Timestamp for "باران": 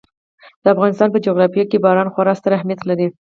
1.85-2.07